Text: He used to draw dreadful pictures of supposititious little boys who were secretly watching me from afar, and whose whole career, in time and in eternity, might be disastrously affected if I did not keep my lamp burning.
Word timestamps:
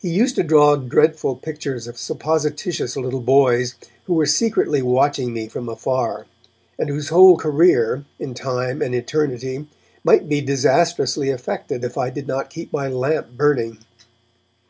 He 0.00 0.08
used 0.08 0.34
to 0.36 0.42
draw 0.42 0.76
dreadful 0.76 1.36
pictures 1.36 1.86
of 1.86 1.98
supposititious 1.98 2.96
little 2.96 3.20
boys 3.20 3.74
who 4.04 4.14
were 4.14 4.24
secretly 4.24 4.80
watching 4.80 5.34
me 5.34 5.46
from 5.46 5.68
afar, 5.68 6.24
and 6.78 6.88
whose 6.88 7.10
whole 7.10 7.36
career, 7.36 8.06
in 8.18 8.32
time 8.32 8.80
and 8.80 8.94
in 8.94 9.00
eternity, 9.02 9.68
might 10.02 10.26
be 10.26 10.40
disastrously 10.40 11.28
affected 11.28 11.84
if 11.84 11.98
I 11.98 12.08
did 12.08 12.26
not 12.26 12.48
keep 12.48 12.72
my 12.72 12.88
lamp 12.88 13.32
burning. 13.36 13.76